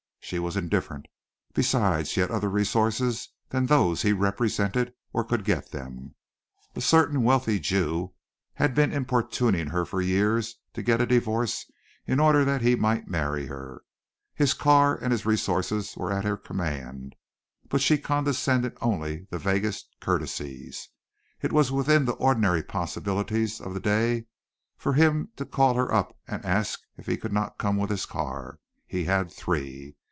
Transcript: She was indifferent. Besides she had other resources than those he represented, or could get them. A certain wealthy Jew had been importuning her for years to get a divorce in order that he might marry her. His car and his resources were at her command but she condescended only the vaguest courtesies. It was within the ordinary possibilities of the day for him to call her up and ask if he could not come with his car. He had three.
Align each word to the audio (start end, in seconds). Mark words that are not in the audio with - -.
She 0.23 0.37
was 0.39 0.55
indifferent. 0.55 1.07
Besides 1.53 2.07
she 2.09 2.21
had 2.21 2.31
other 2.31 2.47
resources 2.49 3.27
than 3.49 3.65
those 3.65 4.01
he 4.01 4.13
represented, 4.13 4.93
or 5.11 5.25
could 5.25 5.43
get 5.43 5.71
them. 5.71 6.15
A 6.73 6.79
certain 6.79 7.23
wealthy 7.23 7.59
Jew 7.59 8.13
had 8.53 8.73
been 8.73 8.93
importuning 8.93 9.67
her 9.67 9.83
for 9.83 9.99
years 10.01 10.55
to 10.73 10.81
get 10.81 11.01
a 11.01 11.05
divorce 11.05 11.69
in 12.07 12.21
order 12.21 12.45
that 12.45 12.61
he 12.61 12.75
might 12.77 13.09
marry 13.09 13.47
her. 13.47 13.81
His 14.33 14.53
car 14.53 14.95
and 14.95 15.11
his 15.11 15.25
resources 15.25 15.97
were 15.97 16.13
at 16.13 16.23
her 16.23 16.37
command 16.37 17.15
but 17.67 17.81
she 17.81 17.97
condescended 17.97 18.77
only 18.79 19.27
the 19.31 19.39
vaguest 19.39 19.89
courtesies. 19.99 20.87
It 21.41 21.51
was 21.51 21.73
within 21.73 22.05
the 22.05 22.13
ordinary 22.13 22.63
possibilities 22.63 23.59
of 23.59 23.73
the 23.73 23.81
day 23.81 24.27
for 24.77 24.93
him 24.93 25.27
to 25.35 25.45
call 25.45 25.73
her 25.73 25.93
up 25.93 26.17
and 26.25 26.45
ask 26.45 26.79
if 26.95 27.05
he 27.07 27.17
could 27.17 27.33
not 27.33 27.57
come 27.57 27.75
with 27.75 27.89
his 27.89 28.05
car. 28.05 28.59
He 28.87 29.03
had 29.03 29.29
three. 29.29 29.97